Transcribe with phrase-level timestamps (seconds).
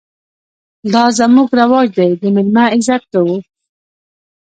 [0.93, 3.35] _دا زموږ رواج دی، د مېلمه عزت کوو.